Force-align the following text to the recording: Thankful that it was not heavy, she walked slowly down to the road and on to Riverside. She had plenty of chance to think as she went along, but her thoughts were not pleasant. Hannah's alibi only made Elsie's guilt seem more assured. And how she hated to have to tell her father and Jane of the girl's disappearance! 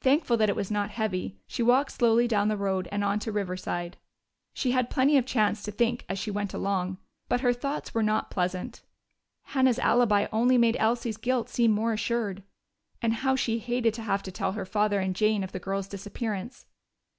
Thankful 0.00 0.38
that 0.38 0.48
it 0.48 0.56
was 0.56 0.70
not 0.70 0.88
heavy, 0.92 1.36
she 1.46 1.62
walked 1.62 1.92
slowly 1.92 2.26
down 2.26 2.48
to 2.48 2.54
the 2.54 2.58
road 2.58 2.88
and 2.90 3.04
on 3.04 3.18
to 3.18 3.30
Riverside. 3.30 3.98
She 4.54 4.70
had 4.70 4.88
plenty 4.88 5.18
of 5.18 5.26
chance 5.26 5.62
to 5.62 5.70
think 5.70 6.06
as 6.08 6.18
she 6.18 6.30
went 6.30 6.54
along, 6.54 6.96
but 7.28 7.42
her 7.42 7.52
thoughts 7.52 7.92
were 7.92 8.02
not 8.02 8.30
pleasant. 8.30 8.80
Hannah's 9.42 9.78
alibi 9.78 10.26
only 10.32 10.56
made 10.56 10.78
Elsie's 10.80 11.18
guilt 11.18 11.50
seem 11.50 11.70
more 11.72 11.92
assured. 11.92 12.42
And 13.02 13.12
how 13.12 13.36
she 13.36 13.58
hated 13.58 13.92
to 13.92 14.02
have 14.04 14.22
to 14.22 14.32
tell 14.32 14.52
her 14.52 14.64
father 14.64 15.00
and 15.00 15.14
Jane 15.14 15.44
of 15.44 15.52
the 15.52 15.60
girl's 15.60 15.86
disappearance! 15.86 16.64